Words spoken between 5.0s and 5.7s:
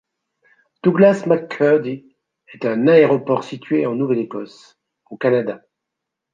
au Canada.